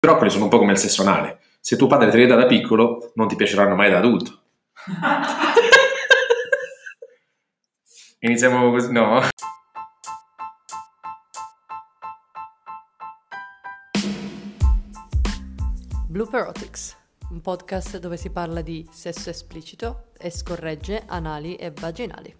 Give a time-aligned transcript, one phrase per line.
[0.00, 1.40] broccoli sono un po' come il sesso anale.
[1.60, 4.40] Se tuo padre te li dà da piccolo, non ti piaceranno mai da adulto.
[8.20, 9.28] Iniziamo così, no?
[16.08, 16.96] Blooperotics,
[17.30, 22.34] un podcast dove si parla di sesso esplicito e scorregge anali e vaginali.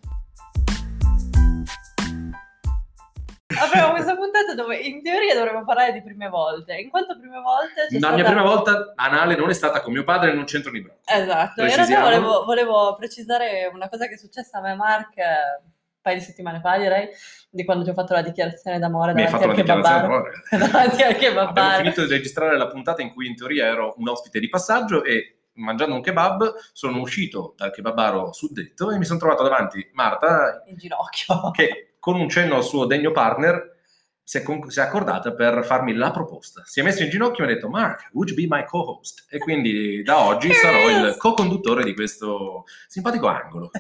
[3.61, 6.75] Apriamo questa puntata dove in teoria dovremmo parlare di prime volte.
[6.77, 8.15] In quanto prime volte c'è La stata...
[8.15, 11.03] mia prima volta anale non è stata con mio padre, non c'entro nei broccoli.
[11.23, 15.23] Esatto, in realtà volevo, volevo precisare una cosa che è successa a me Mark eh,
[15.63, 17.09] un paio di settimane fa, direi,
[17.51, 20.33] di quando ti ho fatto la dichiarazione d'amore Mi hai davanti fatto una dichiarazione d'amore.
[20.73, 21.77] davanti al Abbiamo kebabaro.
[21.83, 25.41] finito di registrare la puntata in cui in teoria ero un ospite di passaggio e
[25.55, 30.77] mangiando un kebab sono uscito dal kebabaro suddetto e mi sono trovato davanti Marta In
[30.77, 31.51] ginocchio.
[31.51, 33.77] che con un cenno al suo degno partner
[34.23, 36.63] si è, con- si è accordata per farmi la proposta.
[36.65, 39.27] Si è messo in ginocchio e mi ha detto Mark, would you be my co-host?
[39.29, 43.71] E quindi da oggi sarò il co-conduttore di questo simpatico angolo.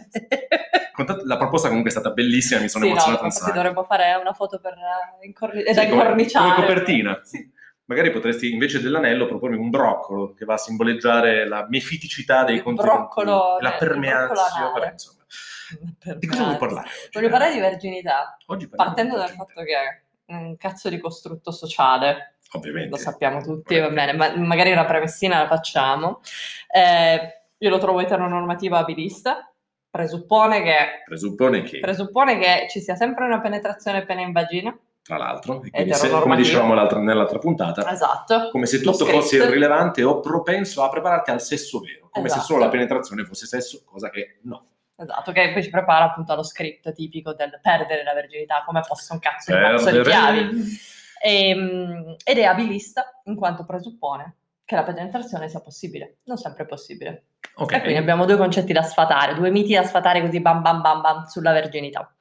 [1.25, 4.15] La proposta comunque è stata bellissima, mi sono Sì, no, emozionato un infatti dovremmo fare
[4.21, 6.55] una foto per eh, incorni- Sì, da incorniciare.
[6.55, 7.21] come copertina.
[7.23, 7.51] Sì.
[7.87, 12.63] Magari potresti invece dell'anello propormi un broccolo che va a simboleggiare la mefiticità dei Il
[12.63, 14.73] contenuti broccolo- la broccolo permeazione.
[14.75, 15.20] Vabbè, insomma.
[16.19, 16.89] Di cosa vuoi parlare?
[17.13, 18.37] Voglio parlare di verginità,
[18.75, 22.91] partendo dal fatto che è un cazzo di costrutto sociale, Ovviamente.
[22.91, 26.21] lo sappiamo tutti, va bene, ma magari una premessina la facciamo.
[26.73, 29.53] Eh, io lo trovo eteronormativa abilista,
[29.91, 34.77] presuppone che, Presuppone che, presuppone che ci sia sempre una penetrazione pene in vagina.
[35.03, 38.51] tra l'altro, e quindi se- come dicevamo l'altra- nell'altra puntata, Esatto.
[38.53, 42.53] come se tutto fosse irrilevante o propenso a prepararti al sesso vero, come se Esatto.
[42.53, 44.67] solo la penetrazione fosse sesso, cosa che no.
[45.01, 49.15] Esatto, che poi ci prepara appunto allo script tipico del perdere la verginità, come fosse
[49.15, 50.79] un cazzo di mazzo di chiavi.
[51.23, 56.67] Ehm, ed è abilista in quanto presuppone che la penetrazione sia possibile, non sempre è
[56.67, 57.29] possibile.
[57.55, 57.73] Ok.
[57.73, 61.01] E quindi abbiamo due concetti da sfatare, due miti da sfatare così bam bam bam
[61.01, 62.15] bam sulla verginità.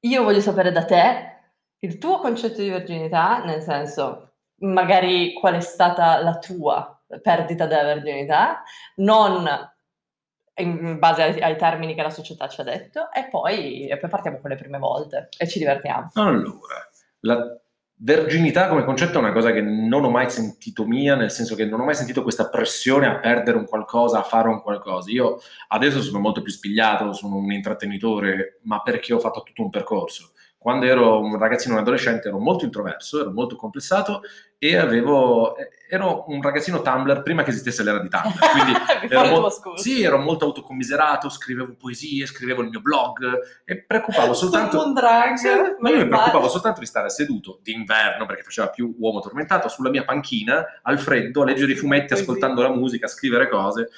[0.00, 1.34] Io voglio sapere da te
[1.80, 7.84] il tuo concetto di verginità, nel senso, magari qual è stata la tua perdita della
[7.84, 8.62] verginità,
[8.96, 9.46] non
[10.62, 14.10] in base ai, ai termini che la società ci ha detto, e poi, e poi
[14.10, 16.10] partiamo con le prime volte e ci divertiamo.
[16.14, 16.88] Allora,
[17.20, 17.58] la
[17.98, 21.64] verginità come concetto è una cosa che non ho mai sentito mia, nel senso che
[21.64, 25.10] non ho mai sentito questa pressione a perdere un qualcosa, a fare un qualcosa.
[25.10, 29.70] Io adesso sono molto più spigliato, sono un intrattenitore, ma perché ho fatto tutto un
[29.70, 30.32] percorso.
[30.66, 34.22] Quando ero un ragazzino, un adolescente, ero molto introverso, ero molto complessato
[34.58, 35.54] e avevo,
[35.88, 38.32] ero un ragazzino Tumblr prima che esistesse l'era di Tumblr.
[38.50, 44.34] Quindi ero mo- sì, ero molto autocommiserato, scrivevo poesie, scrivevo il mio blog e preoccupavo
[44.34, 44.80] soltanto...
[44.80, 45.46] Sul drag, Sì,
[45.78, 49.90] ma io mi preoccupavo soltanto di stare seduto d'inverno perché faceva più uomo tormentato sulla
[49.90, 52.24] mia panchina al freddo a leggere i fumetti, Poesie.
[52.24, 53.90] ascoltando la musica, a scrivere cose.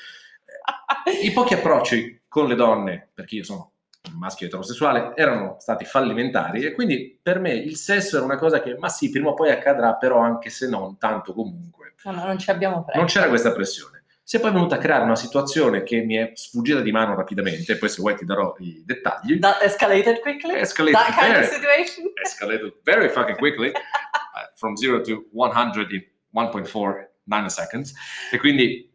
[1.23, 3.78] I pochi approcci con le donne, perché io sono un
[4.17, 8.77] maschio eterosessuale, erano stati fallimentari e quindi per me il sesso era una cosa che,
[8.79, 11.95] ma sì, prima o poi accadrà, però anche se non, tanto comunque.
[12.05, 12.99] No, no, non ci abbiamo preso.
[12.99, 14.05] Non c'era questa pressione.
[14.23, 17.77] Si è poi venuta a creare una situazione che mi è sfuggita di mano rapidamente,
[17.79, 19.39] poi se vuoi ti darò i dettagli.
[19.39, 20.55] That escalated quickly?
[20.55, 22.13] Escalated That kind very- of situation?
[22.23, 26.05] escalated very fucking quickly, uh, from 0 to 100 in
[26.35, 27.95] 1.4 nanoseconds.
[28.31, 28.88] E quindi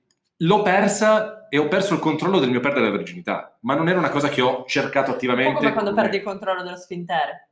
[0.43, 3.99] l'ho persa e ho perso il controllo del mio perdere la verginità, ma non era
[3.99, 5.55] una cosa che ho cercato attivamente.
[5.59, 7.49] come quando come- perdi il controllo dello sfintere.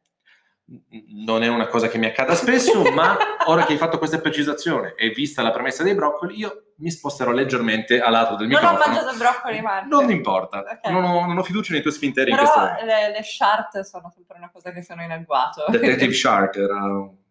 [1.25, 4.93] Non è una cosa che mi accada spesso, ma ora che hai fatto questa precisazione
[4.95, 8.71] e vista la premessa dei broccoli, io mi sposterò leggermente a lato del Non ho
[8.71, 8.93] microfono.
[8.95, 9.87] mangiato broccoli, Marco.
[9.89, 10.89] Non importa, Ok.
[10.89, 12.85] non, ho, non ho fiducia nei tuoi sfinteri in Però questo momento.
[12.85, 15.65] le, le shart sono sempre una cosa che sono in agguato.
[15.67, 16.79] Detective Shark era...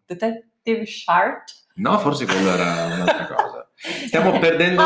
[0.05, 1.51] Detective shart?
[1.75, 3.69] No, forse quello era un'altra cosa.
[4.05, 4.81] Stiamo perdendo...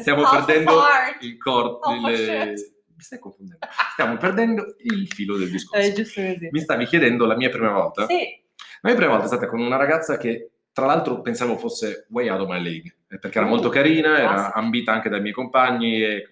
[0.00, 0.82] Stiamo perdendo
[1.20, 1.90] il corpo.
[2.14, 2.74] Shit.
[2.96, 3.66] Mi stai confondendo.
[3.92, 5.86] Stiamo perdendo il filo del discorso.
[5.86, 6.48] È giusto così.
[6.50, 8.06] Mi stavi chiedendo la mia prima volta?
[8.06, 8.42] Sì,
[8.80, 12.28] La mia prima volta è stata con una ragazza che, tra l'altro, pensavo fosse way
[12.28, 16.02] out of my league, eh, perché era molto carina, era ambita anche dai miei compagni.
[16.02, 16.28] E, e-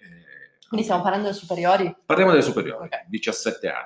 [0.67, 1.95] quindi stiamo parlando delle superiori.
[2.03, 3.05] Parliamo delle superiori, Ok.
[3.09, 3.83] 17 anni.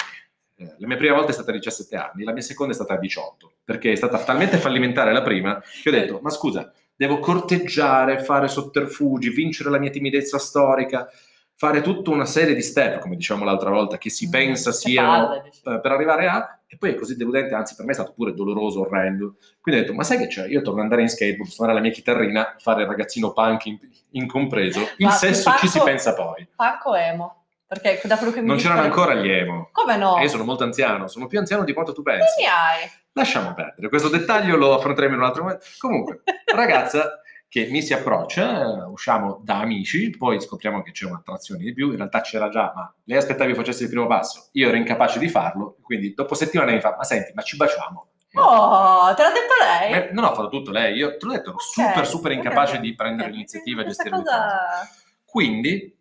[0.59, 2.93] Eh, La mia prima volta è stata a 17 anni, la mia seconda è stata
[2.95, 7.19] a 18, perché è stata talmente fallimentare la prima che ho detto, ma scusa, devo
[7.19, 11.07] corteggiare, fare sotterfugi, vincere la mia timidezza storica,
[11.55, 14.75] fare tutta una serie di step, come dicevamo l'altra volta, che si Mm, pensa che
[14.77, 15.61] siano palle, dici.
[15.65, 18.33] eh, per arrivare a, e poi è così deludente, anzi per me è stato pure
[18.33, 19.35] doloroso, orrendo.
[19.61, 20.45] Quindi ho detto, ma sai che c'è?
[20.47, 23.79] Io torno ad andare in skateboard, suonare la mia chitarrina, fare il ragazzino punk in-
[24.11, 26.47] incompreso, il Ma sesso il ci si pensa poi.
[26.55, 27.38] Punk o emo?
[27.69, 29.69] Perché da quello che mi Non c'erano ancora gli emo.
[29.71, 30.17] Come no?
[30.17, 32.25] E io sono molto anziano, sono più anziano di quanto tu pensi.
[32.35, 32.89] Quanti anni hai?
[33.11, 33.89] lasciamo perdere.
[33.89, 35.65] Questo dettaglio lo affronteremo in un altro momento.
[35.77, 36.21] Comunque,
[36.55, 41.73] ragazza che mi si approccia, eh, usciamo da amici, poi scopriamo che c'è un'attrazione di
[41.73, 44.77] più, in realtà c'era già, ma lei aspettava che facessi il primo passo, io ero
[44.77, 48.07] incapace di farlo, quindi dopo settimane mi fa, ma senti, ma ci baciamo?
[48.33, 49.91] Oh, te l'ha detto lei?
[49.91, 52.75] Beh, non ho fatto tutto lei, io te l'ho detto, ero Ok, super, super incapace
[52.75, 54.87] ok, di prendere l'iniziativa e gestire cosa...
[55.25, 55.98] Quindi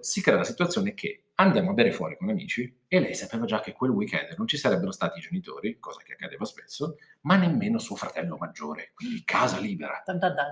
[0.00, 3.60] si crea la situazione che andiamo a bere fuori con amici e lei sapeva già
[3.60, 7.78] che quel weekend non ci sarebbero stati i genitori, cosa che accadeva spesso, ma nemmeno
[7.78, 10.02] suo fratello maggiore, quindi casa libera.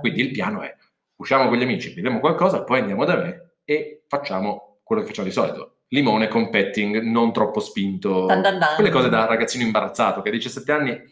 [0.01, 0.75] Quindi il piano è
[1.17, 5.29] usciamo con gli amici, beviamo qualcosa, poi andiamo da me e facciamo quello che facciamo
[5.29, 5.77] di solito.
[5.89, 8.27] Limone con petting non troppo spinto.
[8.75, 11.03] Quelle cose da ragazzino imbarazzato che a 17 anni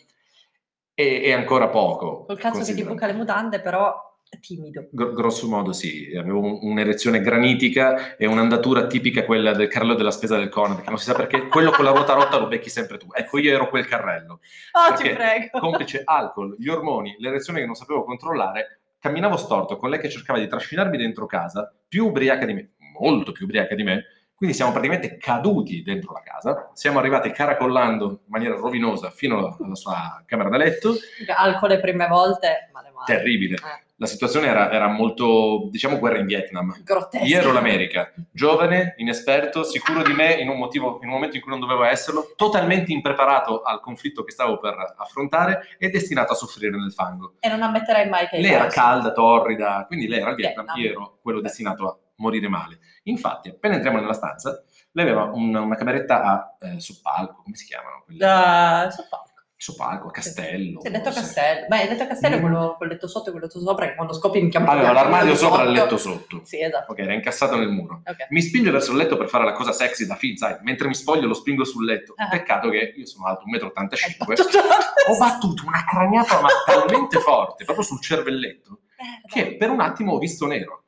[0.94, 2.24] è, è ancora poco.
[2.24, 4.88] Col cazzo che ti buca le mutande, però timido.
[4.90, 10.10] Gro- grosso modo sì, avevo un- un'erezione granitica e un'andatura tipica quella del carrello della
[10.10, 12.70] spesa del Conad, che non si sa perché quello con la ruota rotta lo becchi
[12.70, 13.08] sempre tu.
[13.12, 14.40] Ecco, io ero quel carrello.
[14.72, 15.58] Oh, ti prego.
[15.58, 20.38] Complice alcol, gli ormoni, l'erezione che non sapevo controllare, camminavo storto con lei che cercava
[20.38, 24.04] di trascinarmi dentro casa, più ubriaca di me, molto più ubriaca di me,
[24.42, 29.74] quindi siamo praticamente caduti dentro la casa, siamo arrivati caracollando in maniera rovinosa fino alla
[29.76, 30.96] sua camera da letto,
[31.36, 33.04] Alcol le prime volte, male male.
[33.06, 33.54] terribile.
[33.54, 36.74] Eh, La situazione era, era molto, diciamo, guerra in Vietnam.
[36.82, 37.24] grottesco.
[37.24, 41.42] Io ero l'America, giovane, inesperto, sicuro di me in un, motivo, in un momento in
[41.42, 46.34] cui non dovevo esserlo, totalmente impreparato al conflitto che stavo per affrontare e destinato a
[46.34, 47.34] soffrire nel fango.
[47.38, 50.84] E non ammetterai mai che Lei era calda, torrida, quindi lei era il Vietnam, Vietnam.
[50.84, 52.78] io ero quello destinato a morire male.
[53.04, 57.66] Infatti, appena entriamo nella stanza, lei aveva un- una cameretta a eh, soppalco, come si
[57.66, 58.02] chiamano?
[58.04, 59.30] Quelle- Da soppalco.
[60.08, 60.80] A castello.
[60.80, 61.12] Sì, forse.
[61.12, 61.66] castello.
[61.68, 62.40] Beh, il letto castello è Mm.
[62.40, 65.36] quello col letto sotto e quello letto sopra, che quando scopri minchia Aveva minchia, l'armadio
[65.36, 65.80] sopra il sotto.
[65.82, 66.40] letto sotto.
[66.42, 66.90] Sì, esatto.
[66.90, 68.02] Ok, era incassato nel muro.
[68.04, 68.26] Ok.
[68.30, 70.96] Mi spinge verso il letto per fare la cosa sexy da film, sai, mentre mi
[70.96, 72.12] spoglio lo spingo sul letto.
[72.16, 72.26] Ah.
[72.28, 74.36] Peccato che io sono alto 1,85 m.
[74.36, 74.58] Tutto-
[75.12, 80.14] Ho battuto una craniata ma talmente forte, proprio sul cervelletto, Eh, che per un attimo
[80.14, 80.81] ho visto nero.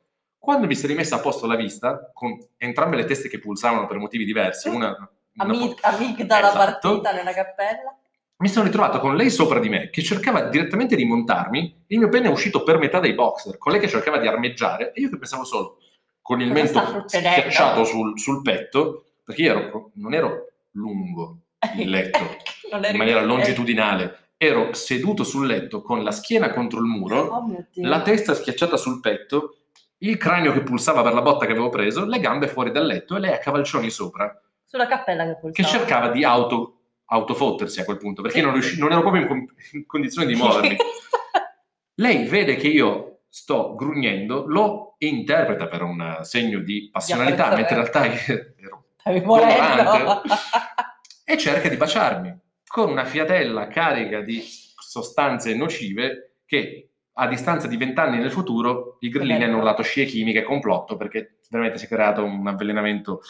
[0.44, 3.86] Quando mi si è rimessa a posto la vista, con entrambe le teste che pulsavano
[3.86, 4.88] per motivi diversi, una...
[4.88, 6.58] una Ami- amigdala Esatto.
[6.90, 7.96] partita nella cappella.
[8.36, 12.08] mi sono ritrovato con lei sopra di me che cercava direttamente di montarmi, il mio
[12.10, 15.08] pene è uscito per metà dei boxer, con lei che cercava di armeggiare e io
[15.08, 15.78] che pensavo solo
[16.20, 21.38] con il Cosa mento schiacciato sul, sul petto, perché io ero- non ero lungo
[21.78, 22.18] il letto
[22.90, 28.02] in maniera longitudinale, ero seduto sul letto con la schiena contro il muro, Oh la
[28.02, 29.56] testa schiacciata sul petto,
[29.98, 33.16] il cranio che pulsava per la botta che avevo preso, le gambe fuori dal letto
[33.16, 35.68] e lei a cavalcioni sopra Sulla cappella che che pulsava.
[35.68, 39.28] cercava di auto, autofottersi a quel punto, perché io non, riusci- non ero proprio in,
[39.28, 40.76] con- in condizione di muovermi.
[41.96, 47.74] Lei vede che io sto grugnendo, lo interpreta per un segno di passionalità, Di mentre
[47.76, 48.84] in realtà ero.
[49.22, 50.28] Dolorante.
[51.24, 57.76] e cerca di baciarmi con una fiatella carica di sostanze nocive che a distanza di
[57.76, 62.24] vent'anni nel futuro i grillini hanno urlato scie chimiche complotto perché veramente si è creato
[62.24, 63.20] un avvelenamento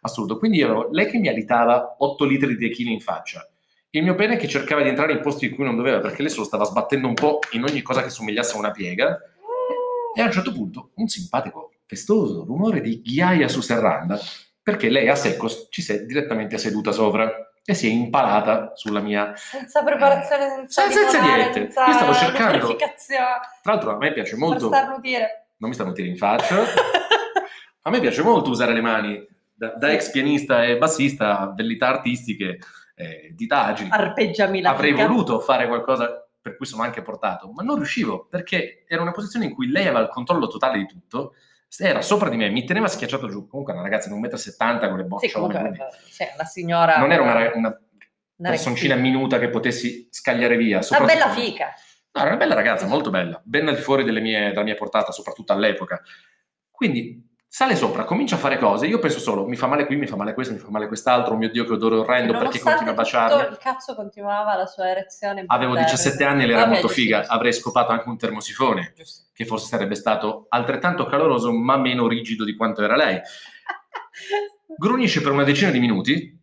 [0.00, 0.38] assurdo.
[0.38, 3.46] Quindi io lei che mi alitava 8 litri di echini in faccia,
[3.90, 6.30] il mio pene che cercava di entrare in posti in cui non doveva perché lei
[6.30, 9.18] se lo stava sbattendo un po' in ogni cosa che somigliasse a una piega.
[10.16, 14.18] E a un certo punto un simpatico festoso rumore di ghiaia su serranda
[14.62, 17.30] perché lei a secco ci si è direttamente seduta sopra
[17.64, 21.60] e si è impalata sulla mia Senza preparazione, senza, Eh, senza limonare, niente.
[21.60, 24.68] senza Io stavo cercando- tra l'altro a me piace molto
[25.56, 26.56] non mi stanno tiri in faccia.
[27.86, 32.58] A me piace molto usare le mani da, da ex pianista e bassista abilità artistiche
[32.96, 35.06] eh, ditagini Arpeggiami la avrei figa.
[35.06, 39.46] voluto fare qualcosa per cui sono anche portato, ma non riuscivo perché era una posizione
[39.46, 41.34] in cui lei aveva il controllo totale di tutto,
[41.78, 43.46] era sopra di me, mi teneva schiacciato giù.
[43.46, 45.78] Comunque una ragazza di 1,70 m con le Sì, bocciole, comunque, quindi
[46.10, 46.96] sì, una signora...
[46.98, 47.78] non era una, una
[48.36, 50.80] una personcina minuta che potessi scagliare via.
[50.90, 51.72] Una bella fica.
[52.12, 54.74] No, era una bella ragazza, molto bella, ben al di fuori delle mie- della mia
[54.74, 56.00] portata, soprattutto all'epoca.
[56.70, 60.08] Quindi sale sopra, comincia a fare cose, io penso solo, mi fa male qui, mi
[60.08, 62.90] fa male questo, mi fa male quest'altro, oh mio Dio che odore orrendo, perché continua
[62.90, 63.42] a baciarmi.
[63.48, 65.44] il cazzo continuava la sua erezione.
[65.46, 65.84] Avevo bella.
[65.84, 67.32] 17 anni e lei era Vabbè, molto giusto, figa, giusto.
[67.32, 69.26] avrei scopato anche un termosifone, Giusto.
[69.32, 73.20] che forse sarebbe stato altrettanto caloroso ma meno rigido di quanto era lei.
[74.76, 76.36] Grunisce per una decina di minuti,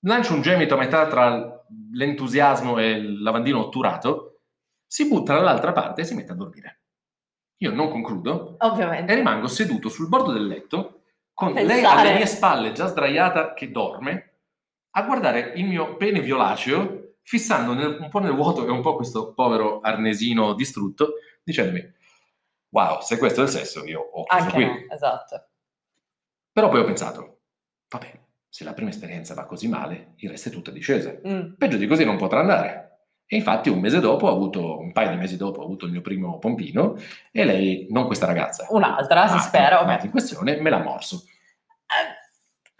[0.00, 4.42] lancia un gemito a metà tra l'entusiasmo e il lavandino otturato,
[4.86, 6.80] si butta dall'altra parte e si mette a dormire.
[7.62, 9.12] Io non concludo Ovviamente.
[9.12, 11.02] e rimango seduto sul bordo del letto
[11.34, 14.38] con lei alle mie spalle già sdraiata che dorme
[14.92, 18.96] a guardare il mio pene violaceo fissando nel- un po' nel vuoto e un po'
[18.96, 21.92] questo povero arnesino distrutto dicendomi
[22.70, 25.48] wow se questo è il sesso io ho chiuso Anche qui no, esatto.
[26.50, 27.40] però poi ho pensato
[27.90, 31.52] vabbè se la prima esperienza va così male il resto è tutta discesa Mm.
[31.58, 32.89] peggio di così non potrà andare
[33.32, 35.92] E infatti un mese dopo ho avuto, un paio di mesi dopo ho avuto il
[35.92, 36.96] mio primo pompino
[37.30, 39.82] e lei, non questa ragazza, Un'altra, si ah, spera.
[39.82, 40.02] ok.
[40.02, 41.22] in questione, me l'ha morso.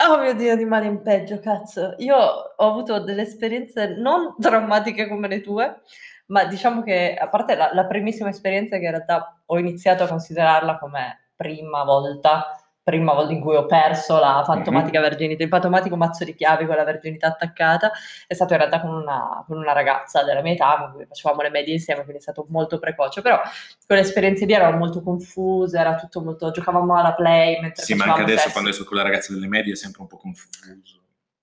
[0.09, 1.95] Oh mio Dio, di male in peggio, cazzo.
[1.99, 5.83] Io ho avuto delle esperienze non drammatiche come le tue,
[6.27, 10.09] ma diciamo che, a parte la, la primissima esperienza che in realtà ho iniziato a
[10.09, 15.97] considerarla come prima volta, prima volta in cui ho perso la fantomatica verginità, il fantomatico
[15.97, 17.93] mazzo di chiavi con la verginità attaccata,
[18.27, 21.43] è stato in realtà con una, con una ragazza della mia età, con cui facevamo
[21.43, 23.41] le medie insieme, quindi è stato molto precoce, però
[23.87, 28.05] quelle esperienze lì erano molto confuse, era tutto molto, giocavamo alla play mentre Sì, ma
[28.05, 28.53] anche adesso sesso.
[28.53, 30.99] quando esco con la ragazza delle medie è sempre un po' confuso.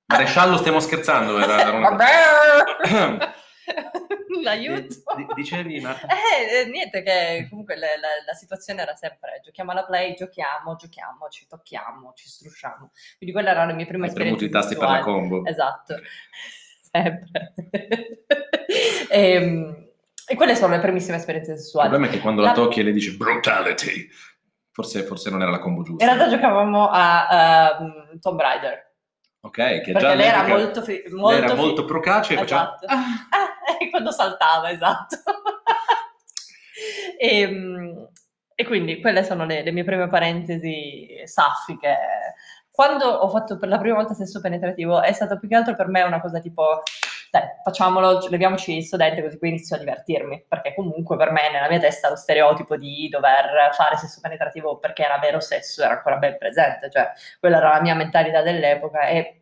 [0.08, 1.38] Maresciallo, stiamo scherzando?
[1.38, 1.90] Era, era una...
[1.90, 3.34] Vabbè!
[4.44, 4.96] L'aiuto.
[5.16, 6.08] di- dicevi, Marta?
[6.38, 10.76] Eh, eh, niente, che comunque la, la- la situazione era sempre giochiamo alla play, giochiamo,
[10.76, 12.92] giochiamo, ci tocchiamo, ci strusciamo.
[13.18, 15.46] Quindi quelle erano le mie prime Hai premuto i tasti per la combo.
[15.46, 15.96] Esatto,
[16.92, 17.54] sempre.
[19.10, 19.88] Ehm,
[20.28, 21.90] e, quelle sono le primissime esperienze Il sessuali.
[21.90, 24.08] problema è che quando la La- tocchi e lei dice brutality,
[24.72, 26.04] forse, forse non era la combo giusta.
[26.06, 28.87] In realtà giocavamo a ehm, Tomb Raider,
[29.42, 32.38] Ok, che perché già lei era molto, fi- lei molto era fi- molto procace e
[32.38, 32.76] faceva...
[32.76, 32.86] Esatto.
[32.88, 35.18] Ah, quando saltava, esatto.
[37.18, 38.04] e, mm,
[38.56, 41.98] e quindi quelle sono le, le mie prime parentesi saffiche.
[42.72, 45.88] Quando ho fatto per la prima volta sesso penetrativo è stato più che altro per
[45.88, 46.84] me una cosa tipo,
[47.32, 51.68] dai, facciamolo, leviamoci il studente così poi inizio a divertirmi, perché comunque per me nella
[51.70, 56.18] mia testa lo stereotipo di dover fare sesso penetrativo perché era vero sesso era ancora
[56.18, 59.42] ben presente, cioè quella era la mia mentalità dell'epoca e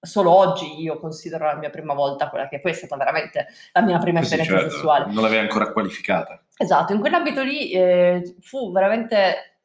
[0.00, 3.82] solo oggi io considero la mia prima volta quella che poi è stata veramente la
[3.82, 5.12] mia prima Sì, esperienza certo, sessuale.
[5.12, 6.42] Non l'avevi ancora qualificata.
[6.56, 9.60] Esatto, in quell'ambito lì eh, fu veramente,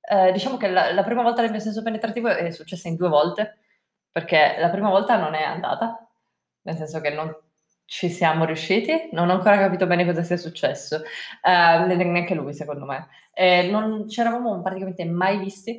[0.00, 3.08] eh, diciamo che la, la prima volta del mio senso penetrativo è successa in due
[3.08, 3.58] volte,
[4.10, 6.06] perché la prima volta non è andata,
[6.62, 7.34] nel senso che non
[7.84, 11.02] ci siamo riusciti, non ho ancora capito bene cosa sia successo,
[11.44, 13.08] ne- neanche lui secondo me.
[13.34, 15.72] Eh, non ci eravamo praticamente mai visti,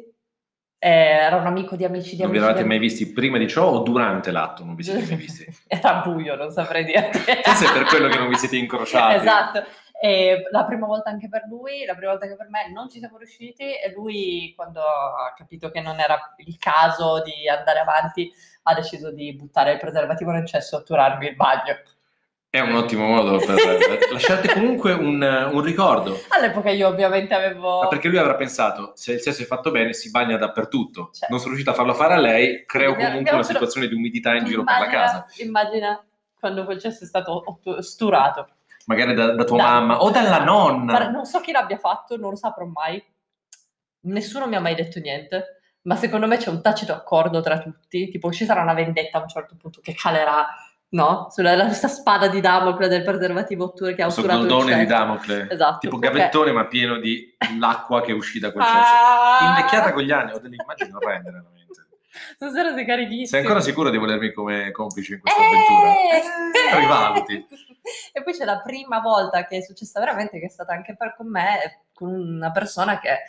[0.78, 2.44] eh, era un amico di amici di Non vi amici.
[2.44, 5.48] eravate di mai visti prima di ciò o durante l'atto non vi siete mai visti?
[5.68, 7.18] Era buio, non saprei dirti.
[7.20, 9.16] Forse è per quello che non vi siete incrociati.
[9.16, 9.64] Esatto.
[10.04, 13.00] E la prima volta anche per lui, la prima volta che per me non ci
[13.00, 18.30] siamo riusciti e lui quando ha capito che non era il caso di andare avanti
[18.64, 21.80] ha deciso di buttare il preservativo nel cesso e otturarmi il bagno.
[22.50, 23.56] È un ottimo modo per
[24.12, 26.20] lasciarti comunque un, un ricordo.
[26.28, 27.84] All'epoca io ovviamente avevo...
[27.84, 31.12] Ma perché lui avrà pensato, se il sesso è fatto bene, si bagna dappertutto.
[31.14, 31.28] Certo.
[31.30, 34.36] Non sono riuscito a farlo fare a lei, creo comunque una però- situazione di umidità
[34.36, 35.26] in giro per la Immagina- casa.
[35.38, 36.06] Immagina
[36.38, 38.50] quando quel cesso è stato sturato.
[38.86, 41.10] Magari da, da tua Da- mamma o dalla nonna.
[41.10, 43.02] Non so chi l'abbia fatto, non lo saprò mai.
[44.02, 45.60] Nessuno mi ha mai detto niente.
[45.84, 48.10] Ma secondo me c'è un tacito accordo tra tutti.
[48.10, 50.46] Tipo, ci sarà una vendetta a un certo punto che calerà,
[50.90, 51.28] no?
[51.30, 54.78] Sulla la- questa spada di Damocle del preservativo otture che ha Questo otturato il goldone
[54.80, 54.86] di.
[54.86, 55.48] Damocle.
[55.50, 55.78] Esatto.
[55.80, 56.02] Tipo ok.
[56.02, 58.78] gavettone ma pieno di l'acqua che è uscita da quel cesso.
[58.78, 59.48] Ah!
[59.58, 61.83] Invecchiata con gli anni, ho delle immagini orrende veramente.
[62.36, 63.26] Stasera sei carichissimo.
[63.26, 65.92] Sei ancora sicuro di volermi come complice in questa avventura?
[65.92, 66.76] Eh!
[66.76, 67.48] Eh, rivaluti.
[68.14, 71.16] E poi c'è la prima volta che è successa veramente, che è stata anche per
[71.16, 73.20] con me, con una persona che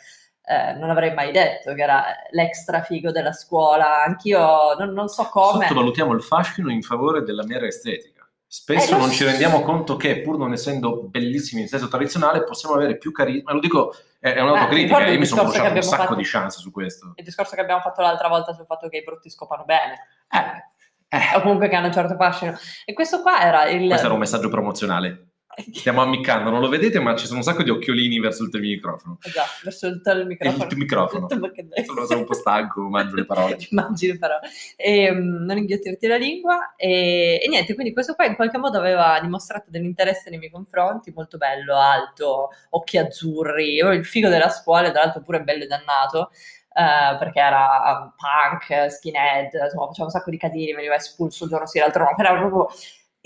[0.47, 4.03] eh, non avrei mai detto, che era l'extra figo della scuola.
[4.03, 5.67] Anch'io non, non so come.
[5.67, 8.14] Sottovalutiamo il fascino in favore della mera estetica.
[8.47, 12.75] Spesso Eh, non ci rendiamo conto che, pur non essendo bellissimi in senso tradizionale, possiamo
[12.75, 13.51] avere più carisma.
[13.53, 14.97] Lo dico, è, è un'autocritica.
[14.97, 16.15] ricordi Io mi sono bruciato un sacco fatto?
[16.15, 17.13] di chance su questo.
[17.15, 20.07] Il discorso che abbiamo fatto l'altra volta sul fatto che i brutti scopano bene,
[21.07, 22.57] Eh, o comunque che hanno un certo fascino.
[22.83, 23.87] E questo qua era il.
[23.87, 25.24] questo era un messaggio promozionale.
[25.71, 28.59] Stiamo ammiccando, non lo vedete, ma ci sono un sacco di occhiolini verso il tuo
[28.59, 29.17] microfono.
[29.21, 30.63] Esatto, verso il, il microfono.
[30.63, 31.27] Il tuo microfono.
[31.85, 33.55] Sono, sono un po' stanco, mangio le parole.
[33.55, 34.37] Ti immagini però.
[34.75, 36.73] E, mm, non inghiottirti la lingua.
[36.75, 41.11] E, e niente, quindi questo qua in qualche modo aveva dimostrato dell'interesse nei miei confronti,
[41.15, 46.31] molto bello, alto, occhi azzurri, il figo della scuola, tra l'altro pure bello e dannato.
[46.77, 51.65] eh, perché era punk, skinhead, insomma, faceva un sacco di casini, veniva espulso un giorno
[51.67, 52.67] sì, l'altro no, però era proprio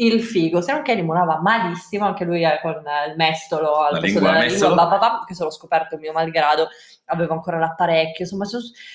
[0.01, 2.71] il figo, se non che limonava malissimo, anche lui eh, con
[3.07, 4.75] il mestolo al La posto della mestolo.
[4.75, 6.69] lingua, ba, che se l'ho scoperto mio malgrado,
[7.05, 8.45] avevo ancora l'apparecchio, insomma,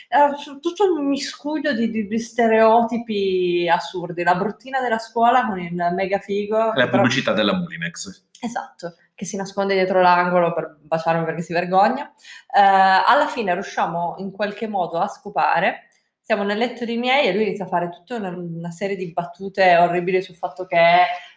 [0.08, 0.30] era
[0.60, 6.18] tutto un miscuglio di, di- di stereotipi assurdi, la bruttina della scuola con il mega
[6.18, 6.56] figo.
[6.56, 8.24] La però- pubblicità della Mulinex.
[8.40, 12.12] Esatto, che si nasconde dietro l'angolo per baciarmi perché si vergogna.
[12.54, 15.88] Eh, alla fine riusciamo in qualche modo a scopare.
[16.26, 19.12] Siamo nel letto dei miei e lui inizia a fare tutta una, una serie di
[19.12, 20.76] battute orribili sul fatto che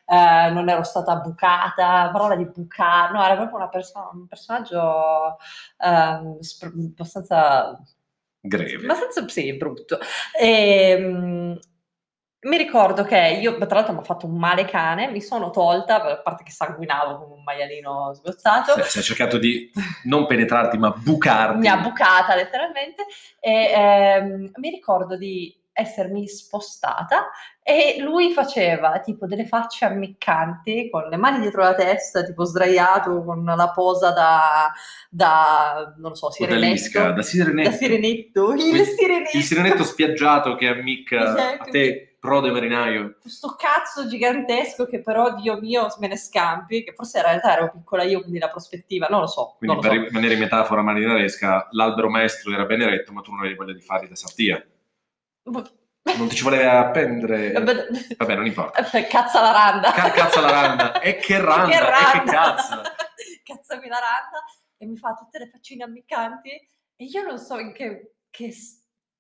[0.06, 5.36] eh, non ero stata bucata, parola di bucare, no, era proprio una persona, un personaggio
[5.80, 7.78] ehm, sp- abbastanza
[8.40, 8.84] Greve.
[8.84, 10.00] abbastanza sì, brutto.
[10.40, 11.56] E, mm,
[12.40, 16.04] mi ricordo che io, tra l'altro mi ha fatto un male cane, mi sono tolta,
[16.04, 18.74] a parte che sanguinavo come un maialino sgozzato.
[18.84, 19.72] Se hai cercato di
[20.04, 21.58] non penetrarti, ma bucarti.
[21.58, 23.06] Mi ha bucata letteralmente
[23.40, 27.30] e ehm, mi ricordo di essermi spostata
[27.62, 33.24] e lui faceva tipo delle facce ammiccanti con le mani dietro la testa, tipo sdraiato
[33.24, 34.72] con la posa da,
[35.10, 37.12] da non lo so, sirenetto.
[37.14, 37.70] da sirenetto.
[37.70, 39.38] Da sirenetto, il Il- sirenetto.
[39.38, 41.64] Il sirenetto spiaggiato che ammicca Esatto.
[41.64, 43.16] a te, prode marinaio.
[43.22, 47.72] Questo cazzo gigantesco che però, Dio mio, me ne scampi, che forse in realtà ero
[47.72, 49.56] piccola io, quindi la prospettiva, non lo so.
[49.58, 50.08] Quindi non per lo so.
[50.08, 53.80] rimanere in metafora marinaresca, l'albero maestro era ben eretto, ma tu non avevi voglia di
[53.82, 54.62] fargli da sartia.
[55.44, 57.52] Non ti ci voleva appendere.
[58.18, 58.84] Vabbè, non importa.
[58.84, 59.92] Cazza la randa.
[59.94, 61.00] Ca- cazza la randa.
[61.02, 62.32] E che randa, Che e che randa.
[62.32, 62.82] cazzo.
[63.48, 64.44] Cazzami la randa
[64.78, 68.54] e mi fa tutte le faccine ammiccanti e io non so in che, che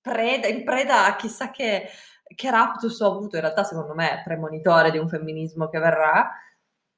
[0.01, 1.89] preda, in preda a chissà che,
[2.35, 6.29] che raptus ho avuto, in realtà secondo me premonitore di un femminismo che verrà,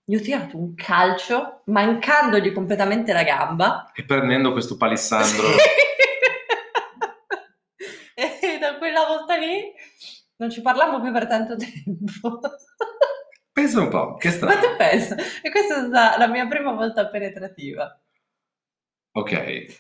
[0.04, 3.92] gli ho tirato un calcio mancandogli completamente la gamba.
[3.94, 5.46] E prendendo questo palissandro.
[8.16, 9.72] e da quella volta lì
[10.38, 12.40] non ci parliamo più per tanto tempo.
[13.52, 14.62] Pensa un po', che Ma strano.
[14.62, 15.16] tu pensa?
[15.42, 18.02] E questa è stata la mia prima volta penetrativa.
[19.12, 19.32] Ok,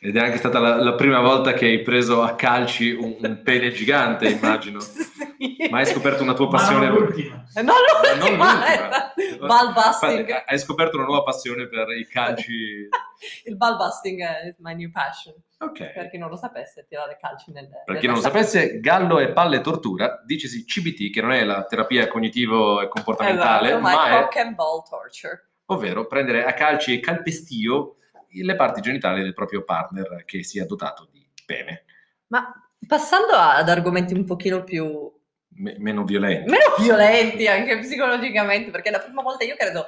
[0.01, 3.41] ed è anche stata la, la prima volta che hai preso a calci un, un
[3.43, 4.79] pene gigante, immagino.
[4.79, 5.67] Sì.
[5.69, 6.87] Ma hai scoperto una tua Ma passione.
[6.87, 7.45] non l'ultima.
[7.53, 7.81] Non Ma non
[8.19, 8.73] l'ultima, l'ultima.
[8.73, 9.13] era
[9.45, 10.27] ball busting.
[10.27, 12.87] Infatti, hai scoperto una nuova passione per i calci.
[13.45, 15.35] Il ball busting è my new passion.
[15.59, 15.91] Ok.
[15.91, 19.31] Per chi non lo sapesse, tirare calci nel Per chi non lo sapesse, gallo e
[19.31, 24.05] palle tortura, dicesi CBT, che non è la terapia cognitivo e comportamentale, esatto, ma, ma
[24.07, 25.49] è è, cock and ball torture.
[25.65, 27.95] ovvero prendere a calci e calpestio
[28.31, 31.85] le parti genitali del proprio partner che sia dotato di pene.
[32.27, 32.51] Ma
[32.87, 35.11] passando ad argomenti un pochino più
[35.51, 36.49] Me- meno violenti.
[36.49, 39.85] meno violenti anche psicologicamente, perché la prima volta io credo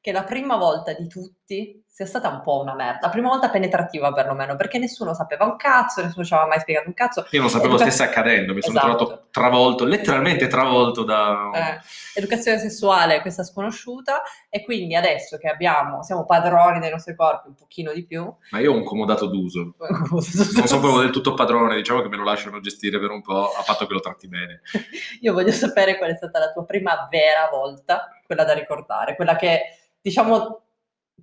[0.00, 3.50] che la prima volta di tutti sia stata un po' una merda, la prima volta
[3.50, 7.24] penetrativa perlomeno, perché nessuno sapeva un cazzo, nessuno ci aveva mai spiegato un cazzo.
[7.30, 8.96] Io non sapevo Educa- stesse accadendo, mi sono Esatto.
[8.96, 11.50] trovato travolto, letteralmente travolto da...
[11.54, 11.80] Eh,
[12.14, 17.54] educazione sessuale, questa sconosciuta, e quindi adesso che abbiamo, siamo padroni dei nostri corpi un
[17.54, 19.76] pochino di più, Ma io ho un comodato d'uso.
[19.78, 23.52] Non sono proprio del tutto padrone, diciamo che me lo lasciano gestire per un po',
[23.52, 24.62] a patto che lo tratti bene.
[25.20, 29.36] Io voglio sapere qual è stata la tua prima vera volta, quella da ricordare, quella
[29.36, 29.60] che
[30.00, 30.63] diciamo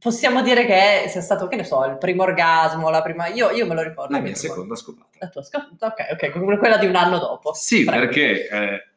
[0.02, 3.28] possiamo dire che sia stato, che ne so, il primo orgasmo, la prima.
[3.28, 4.14] Io, io me lo ricordo.
[4.14, 5.10] La mi mia seconda scopata.
[5.20, 7.54] La tua scop- Ok, ok, quella di un anno dopo.
[7.54, 8.00] Sì, Prego.
[8.06, 8.88] perché eh,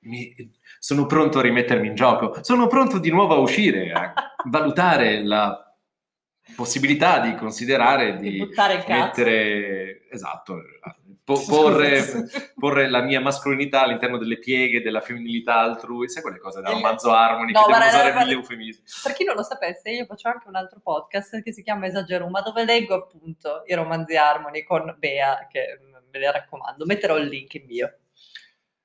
[0.00, 0.34] mi-
[0.78, 4.12] sono pronto a rimettermi in gioco, sono pronto di nuovo a uscire, a
[4.50, 5.74] valutare la
[6.54, 8.48] possibilità di considerare Di di
[8.88, 10.56] mettere, esatto,
[11.24, 12.02] po- porre,
[12.54, 17.12] porre la mia mascolinità all'interno delle pieghe della femminilità altrui, sai quelle cose da romanzo
[17.12, 18.84] Harmony No, che guarda, usare mille eufemismi.
[19.02, 22.40] Per chi non lo sapesse, io faccio anche un altro podcast che si chiama Esageruma,
[22.40, 26.84] dove leggo appunto i romanzi Harmony con Bea, che mm, ve li raccomando.
[26.84, 27.96] Metterò il link in bio.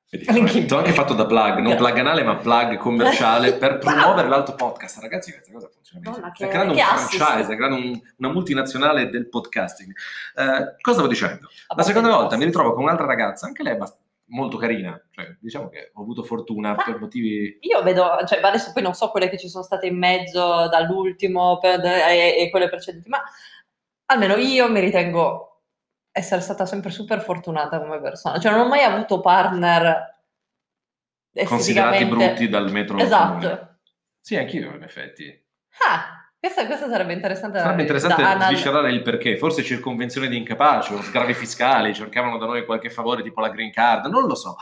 [0.10, 3.78] Vedi, Anche- Ti ho anche fatto da plug, non plug anale ma plug commerciale per
[3.80, 5.00] promuovere l'altro podcast.
[5.02, 6.34] Ragazzi, questa cosa funziona benissimo.
[6.34, 7.18] Sta creando un assist.
[7.18, 9.90] franchise, sta creando un- una multinazionale del podcasting.
[10.36, 11.50] Eh, cosa stavo dicendo?
[11.76, 14.98] La seconda volta mi ritrovo con un'altra ragazza, anche lei è bast- molto carina.
[15.12, 17.58] Cioè, diciamo che ho avuto fortuna Ma- per motivi...
[17.62, 21.58] Io vedo, cioè adesso poi non so quelle che ci sono state in mezzo dall'ultimo
[21.60, 23.22] per- e, e quelle precedenti, ma
[24.06, 25.57] almeno io mi ritengo
[26.18, 28.40] essere stata sempre super fortunata come persona.
[28.40, 30.16] Cioè non ho mai avuto partner
[31.46, 32.06] considerati esteticamente...
[32.34, 33.34] brutti dal metro Esatto.
[33.34, 33.80] comune.
[34.20, 35.46] Sì, anch'io in effetti.
[35.88, 37.58] Ah, questa, questa sarebbe interessante.
[37.58, 41.94] da- Sarebbe interessante da anal- sviscerare il perché, forse circonvenzione di incapace o sgravi fiscali,
[41.94, 44.56] cercavano da noi qualche favore tipo la green card, non lo so.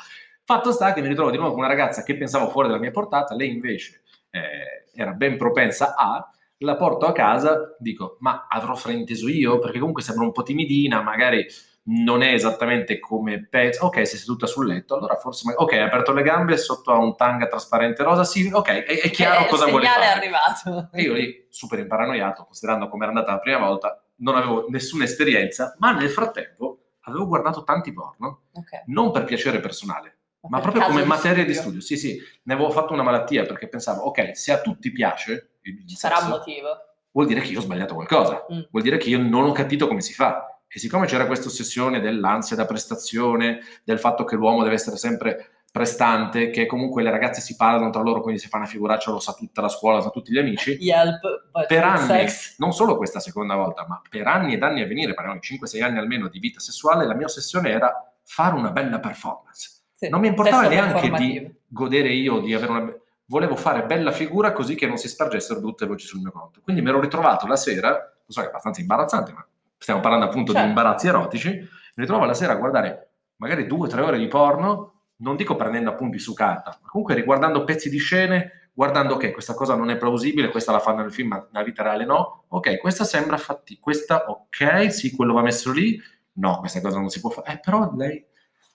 [0.44, 2.92] Fatto sta che mi ritrovo di nuovo con una ragazza che pensavo fuori dalla mia
[2.92, 8.76] portata, lei invece eh, era ben propensa a, la porto a casa, dico ma avrò
[8.76, 9.60] frainteso io?
[9.60, 11.46] Perché comunque sembra un po' timidina, magari
[11.88, 15.82] non è esattamente come penso, ok sei seduta sul letto, allora forse, ma- ok hai
[15.82, 19.50] aperto le gambe, sotto ha un tanga trasparente rosa, sì, ok, è, è chiaro Eh,
[19.50, 20.14] cosa il vuole segnale fare.
[20.14, 20.90] è arrivato.
[20.94, 25.04] E io lì, super imparanoiato, considerando come era andata la prima volta, non avevo nessuna
[25.04, 28.84] esperienza, ma nel frattempo avevo guardato tanti porno, Ok.
[28.88, 30.18] non per piacere personale,
[30.50, 31.82] ma per proprio come di materia di studio.
[31.82, 35.55] Sì, sì, ne avevo fatto una malattia perché pensavo, ok, se a tutti piace il
[35.88, 36.68] Ci sarà un motivo.
[37.12, 38.60] vuol dire che io ho sbagliato qualcosa, Mm.
[38.72, 40.60] vuol dire che io non ho capito come si fa.
[40.68, 45.64] E siccome c'era questa ossessione dell'ansia da prestazione, del fatto che l'uomo deve essere sempre
[45.72, 49.20] prestante, che comunque le ragazze si parlano tra loro, quindi se fa una figuraccia lo
[49.20, 51.20] sa tutta la scuola, lo sa tutti gli amici, Yelp,
[51.68, 52.56] per anni, sex.
[52.60, 55.82] non solo questa seconda volta, ma per anni ed anni a venire, parliamo di 5-6
[55.84, 59.82] anni almeno di vita sessuale, la mia ossessione era fare una bella performance.
[59.94, 62.94] Sì, Non mi importava neanche di godere io di avere una...
[63.28, 66.62] Volevo fare bella figura così che non si spargessero brutte voci sul mio conto.
[66.62, 69.46] Quindi mi ero ritrovato la sera, lo so che è abbastanza imbarazzante, ma
[69.78, 70.68] stiamo parlando appunto Certo.
[70.68, 74.28] di imbarazzi erotici, mi ritrovo la sera a guardare magari due o tre ore di
[74.28, 79.32] porno, non dico prendendo appunti su carta, ma comunque riguardando pezzi di scene, guardando ok,
[79.32, 82.44] questa cosa non è plausibile, questa la fanno nel film, ma nella vita reale no,
[82.48, 86.00] ok, questa sembra fatti, questa ok, sì, quello va messo lì,
[86.34, 88.26] no, questa cosa non si può fare, eh, però lei...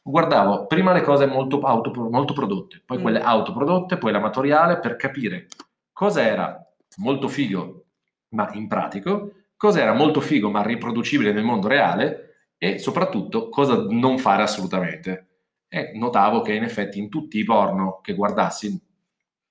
[0.03, 3.03] Guardavo prima le cose molto, auto, molto prodotte, poi Mm.
[3.03, 5.47] quelle autoprodotte, poi l'amatoriale per capire
[5.93, 7.85] cosa era molto figo
[8.31, 14.19] ma impratico, cosa era molto figo ma riproducibile nel mondo reale e soprattutto cosa non
[14.19, 15.27] fare assolutamente.
[15.69, 18.81] E notavo che in effetti in tutti i porno che guardassi,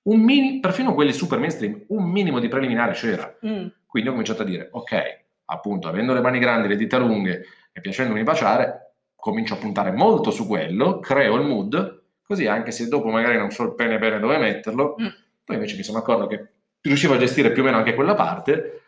[0.02, 3.36] un mini, perfino quelli super mainstream, un minimo di preliminare c'era.
[3.46, 3.66] Mm.
[3.86, 7.80] Quindi ho cominciato a dire, ok, appunto, avendo le mani grandi, le dita lunghe e
[7.80, 8.89] piacendomi baciare,
[9.20, 13.50] comincio a puntare molto su quello, creo il mood, così anche se dopo magari non
[13.50, 15.06] so il pene bene dove metterlo, Mm.
[15.44, 16.48] poi invece mi sono accorto che
[16.80, 18.82] riuscivo a gestire più o meno anche quella parte,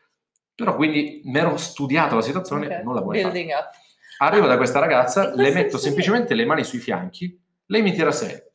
[0.54, 2.82] però quindi mi ero studiato la situazione, Ok.
[2.82, 3.40] non la vuoi fare.
[3.44, 3.70] Up.
[4.18, 8.08] Arrivo da questa ragazza, In le metto semplicemente le mani sui fianchi, lei mi tira
[8.08, 8.52] a sé.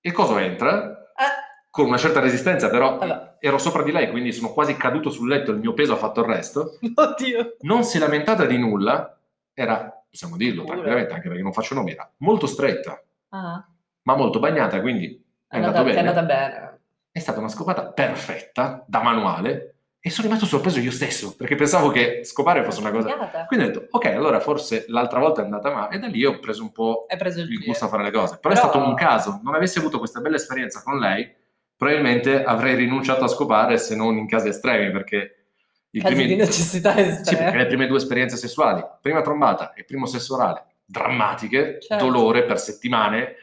[0.00, 3.36] Il coso entra, Eh, con una certa resistenza, però Vabbè.
[3.38, 6.20] ero sopra di lei, quindi sono quasi caduto sul letto, il mio peso ha fatto
[6.20, 6.78] il resto.
[6.94, 7.56] oddio.
[7.60, 9.16] Non si è lamentata di nulla,
[9.54, 10.72] era, possiamo dirlo Pure.
[10.74, 13.64] tranquillamente, anche perché non faccio nomi, era molto stretta, Ah,
[14.02, 15.94] ma molto bagnata, quindi è, è andata, bene.
[15.96, 16.78] è andata bene.
[17.12, 21.90] È stata una scopata perfetta, da manuale, e sono rimasto sorpreso io stesso, perché pensavo
[21.90, 23.44] che scopare fosse una cosa...
[23.46, 26.38] Quindi ho detto, ok, allora forse l'altra volta è andata male, e da lì ho
[26.38, 28.38] preso un po' preso il il gusto a fare le cose.
[28.40, 31.30] Però, è Però- stato un caso, non avessi avuto questa bella esperienza con lei,
[31.76, 35.39] probabilmente avrei rinunciato a scopare se non in casi estremi, perché
[35.92, 37.54] i Casi primi- di necessità Sì, perché estrema.
[37.56, 42.04] le prime due esperienze sessuali, prima trombata e primo sesso orale, drammatiche, Certo.
[42.04, 43.34] dolore per settimane.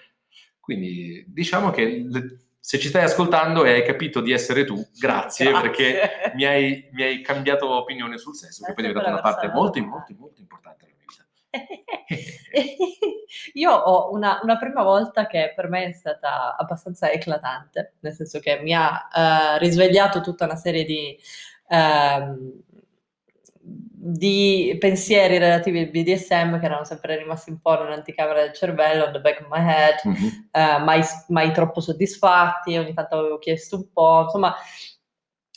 [0.60, 5.52] Quindi diciamo che le- se ci stai ascoltando e hai capito di essere tu, grazie,
[5.52, 9.22] perché mi hai, mi hai cambiato opinione sul sesso, che poi è Grazie diventata una
[9.22, 12.76] parte molto, molto, molto importante nella mia vita.
[13.54, 18.40] Io ho una, una prima volta che per me è stata abbastanza eclatante, nel senso
[18.40, 21.18] che mi ha eh, risvegliato tutta una serie di,
[21.68, 22.52] ehm,
[23.60, 29.12] di pensieri relativi al BDSM che erano sempre rimasti un po' nell'anticamera del cervello, on
[29.12, 30.48] the back of my head, Mhm.
[30.52, 34.56] eh, mai, mai troppo soddisfatti, ogni tanto avevo chiesto un po', insomma,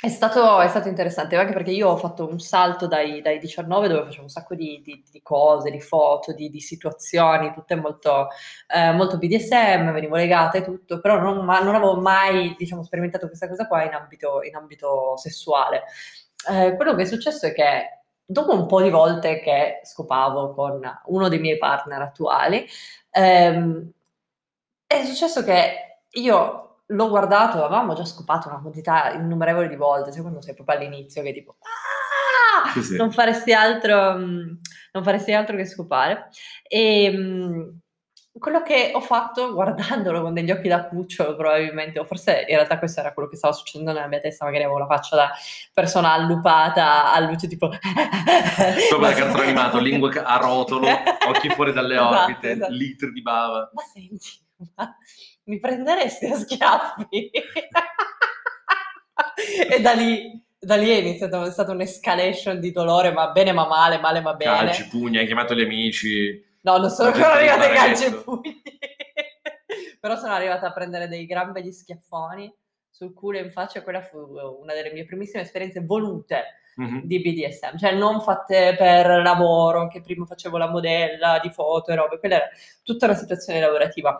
[0.03, 3.87] è stato, è stato interessante, anche perché io ho fatto un salto dai, dai 19
[3.89, 8.29] dove facevo un sacco di, di- di cose, di foto, di, di situazioni, tutte molto,
[8.75, 13.27] eh, molto BDSM, venivo legata e tutto, però non, ma- non avevo mai, diciamo, sperimentato
[13.27, 15.85] questa cosa qua in ambito, in ambito sessuale.
[16.51, 20.81] Eh, quello che è successo è che dopo un po' di volte che scopavo con
[21.07, 22.67] uno dei miei partner attuali,
[23.11, 23.91] ehm,
[24.87, 30.23] è successo che io l'ho guardato, avevamo già scopato una quantità innumerevole di volte, sai
[30.23, 32.97] quando sei proprio all'inizio che tipo "Ah!" Sì, sì.
[32.97, 34.49] non faresti altro, mm,
[34.93, 36.29] non faresti altro che scopare.
[36.63, 37.69] E mm,
[38.39, 42.79] quello che ho fatto guardandolo con degli occhi da cucciolo, probabilmente, o forse in realtà
[42.79, 45.31] questo era quello che stava succedendo nella mia testa, magari avevo la faccia da
[45.73, 47.69] persona allupata a luce tipo
[48.91, 50.89] Come da cartone animato, lingue a rotolo,
[51.29, 52.73] occhi fuori dalle Esatto, orbite, esatto.
[52.73, 53.71] litri di bava.
[53.73, 54.29] Ma senti,
[54.77, 54.97] ma
[55.51, 57.31] mi prenderesti a schiaffi?
[59.69, 63.67] e da lì, da lì è iniziata è stata un'escalation di dolore, ma bene ma
[63.67, 64.51] male, male ma bene.
[64.67, 66.43] Calci, pugni, hai chiamato gli amici.
[66.63, 68.63] No, non sono ancora arrivata ai calci e pugni.
[70.01, 72.53] Però sono arrivata a prendere dei gran begli schiaffoni
[72.89, 73.83] sul culo e in faccia.
[73.83, 77.01] Quella fu una delle mie primissime esperienze volute Mhm.
[77.03, 81.97] di BDSM, cioè non fatte per lavoro, che prima facevo la modella di foto e
[81.97, 82.49] robe, quella era
[82.85, 84.17] tutta una situazione lavorativa.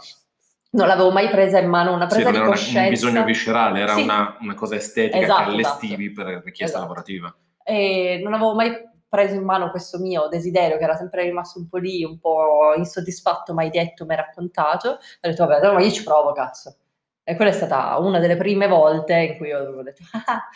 [0.73, 2.81] Non l'avevo mai presa in mano, una Sì, presa non di era coscienza.
[2.83, 4.03] un bisogno viscerale, era Sì.
[4.03, 6.81] una, una cosa estetica Esatto, che allestivi per richiesta Esatto.
[6.83, 7.35] lavorativa.
[7.65, 8.73] e non avevo mai
[9.09, 12.73] preso in mano questo mio desiderio che era sempre rimasto un po' lì, un po'
[12.77, 14.89] insoddisfatto, mai detto, mai raccontato.
[14.91, 16.77] Ho detto, vabbè, allora io ci provo, cazzo.
[17.25, 20.49] E quella è stata una delle prime volte in cui io ho detto, ah,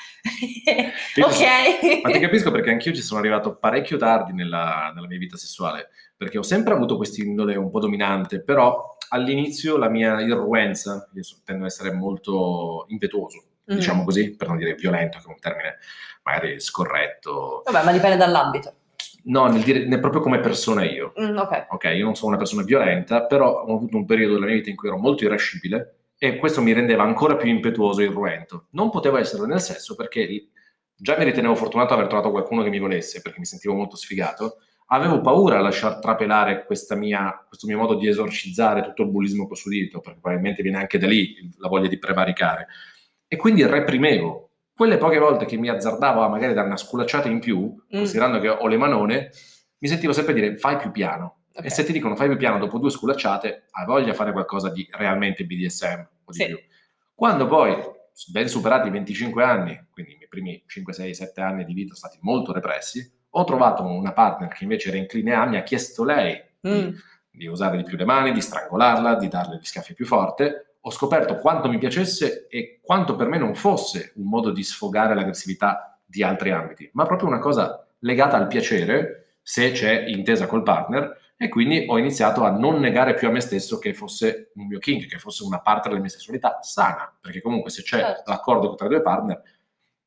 [1.27, 2.03] ok.
[2.03, 5.91] Ma ti capisco perché anch'io ci sono arrivato parecchio tardi nella, nella mia vita sessuale,
[6.17, 11.65] perché ho sempre avuto quest'indole un po' dominante, però all'inizio la mia irruenza, io tendo
[11.65, 13.77] ad essere molto impetuoso, Mm.
[13.77, 15.79] diciamo così, per non dire violento, che è un termine
[16.23, 17.63] magari scorretto.
[17.65, 18.75] Vabbè, ma dipende dall'ambito.
[19.25, 21.15] No, nel dire, nel- proprio come persona io.
[21.19, 21.67] Mm, ok.
[21.71, 24.69] Ok, io non sono una persona violenta, però ho avuto un periodo della mia vita
[24.69, 28.67] in cui ero molto irascibile e questo mi rendeva ancora più impetuoso e irruento.
[28.73, 30.49] Non potevo esserlo nel sesso perché
[30.95, 34.59] già mi ritenevo fortunato aver trovato qualcuno che mi volesse, perché mi sentivo molto sfigato.
[34.87, 36.67] Avevo paura a lasciar trapelare
[36.97, 41.07] mia, questo mio modo di esorcizzare tutto il bullismo custodito, perché probabilmente viene anche da
[41.07, 42.69] lì la voglia di prevaricare.
[43.27, 44.51] E quindi reprimevo.
[44.75, 47.97] Quelle poche volte che mi azzardavo a magari dare una sculacciata in più, mm.
[47.97, 49.31] considerando che ho le manone,
[49.79, 51.43] mi sentivo sempre dire fai più piano.
[51.53, 51.67] Okay.
[51.67, 54.71] E se ti dicono fai più piano dopo due sculacciate, hai voglia di fare qualcosa
[54.71, 56.47] di realmente BDSM o di sì.
[56.47, 56.59] più.
[57.15, 57.77] Quando poi,
[58.33, 61.95] ben superati i 25 anni, quindi i miei primi 5, 6, 7 anni di vita
[61.95, 65.63] sono stati molto repressi, ho trovato una partner che invece era incline a, mi ha
[65.63, 66.73] chiesto lei mm.
[66.73, 66.97] di,
[67.31, 70.77] di, usare di più le mani, di strangolarla, di darle gli schiaffi più forte.
[70.81, 75.15] Ho scoperto quanto mi piacesse e quanto per me non fosse un modo di sfogare
[75.15, 80.63] l'aggressività di altri ambiti, ma proprio una cosa legata al piacere, se c'è intesa col
[80.63, 84.67] partner, e quindi ho iniziato a non negare più a me stesso che fosse un
[84.67, 88.31] mio kink, che fosse una parte della mia sessualità sana, perché comunque se c'è certo.
[88.31, 89.43] l'accordo tra i due partner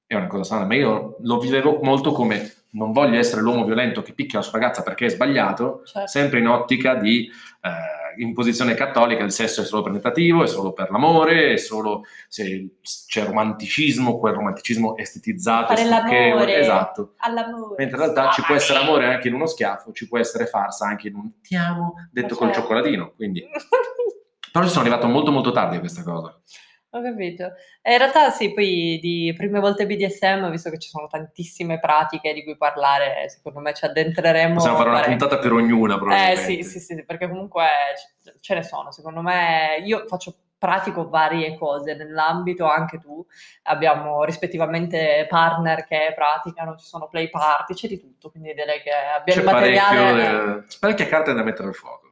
[0.05, 4.01] è una cosa sana, ma io lo vivevo molto come non voglio essere l'uomo violento
[4.01, 6.07] che picchia la sua ragazza perché è sbagliato, certo.
[6.07, 7.29] sempre in ottica di
[7.61, 12.77] eh, imposizione cattolica il sesso è solo penetrativo, è solo per l'amore, è solo se
[13.07, 17.13] c'è romanticismo, quel romanticismo estetizzato, l'amore, esatto.
[17.17, 17.75] All'amore.
[17.77, 20.85] Mentre in realtà ci può essere amore anche in uno schiaffo, ci può essere farsa
[20.85, 22.61] anche in un ti amo detto col certo.
[22.61, 23.43] cioccolatino, quindi...
[24.49, 26.35] Però ci sono arrivato molto molto tardi a questa cosa.
[26.97, 27.53] Ho capito.
[27.81, 32.33] E in realtà sì, poi di prime volte BDSM, visto che ci sono tantissime pratiche
[32.33, 34.55] di cui parlare, secondo me ci addentreremo.
[34.55, 36.41] Possiamo fare una puntata per ognuna, eh, probabilmente.
[36.41, 37.65] Eh sì, sì, sì, perché comunque
[38.39, 38.91] ce ne sono.
[38.91, 43.23] Secondo me io faccio pratico varie cose nell'ambito, anche tu.
[43.63, 48.89] Abbiamo rispettivamente partner che praticano, ci sono play party, c'è di tutto, quindi direi che
[48.91, 50.63] abbiamo c'è materiale...
[50.67, 52.06] C'è parecchie carte da mettere al fuoco.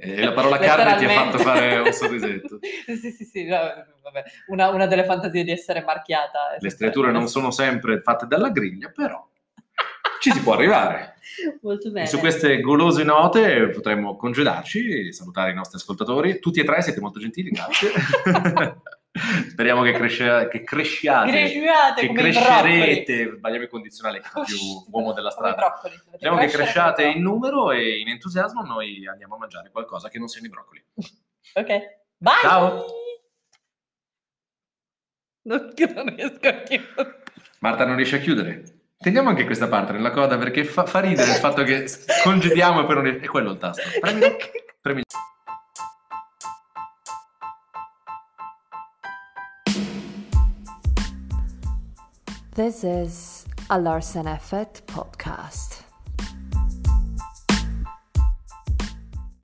[0.00, 2.58] E la parola carne ti ha fatto fare un sorrisetto.
[2.86, 4.22] sì, sì, sì, vabbè.
[4.46, 6.56] Una, una, delle fantasie di essere marchiata.
[6.58, 9.26] Le striature non sono sempre fatte dalla griglia, però
[10.20, 11.16] ci si può arrivare.
[11.62, 12.06] Molto bene.
[12.06, 16.38] E su queste golose note potremmo congedarci, salutare i nostri ascoltatori.
[16.38, 17.90] Tutti e tre siete molto gentili, grazie.
[19.50, 24.56] Speriamo che, cresce, che cresciate, cresciate che crescerete, sbagliamo il condizionale più
[24.90, 25.80] uomo della strada.
[26.06, 30.28] Speriamo che cresciate in numero e in entusiasmo noi andiamo a mangiare qualcosa che non
[30.28, 30.84] siano i broccoli.
[31.54, 31.66] Ok,
[32.16, 32.32] bye!
[32.42, 32.86] Ciao!
[35.42, 37.22] Non, non riesco a chiudere.
[37.60, 38.62] Marta non riesce a chiudere.
[38.98, 41.86] Teniamo anche questa parte nella coda perché fa, fa ridere il fatto che
[42.22, 43.24] congediamo e poi non riesce.
[43.24, 43.82] È quello il tasto.
[44.00, 44.20] Premi,
[44.80, 45.02] premi.
[52.58, 55.87] This is a Larsen Effect podcast.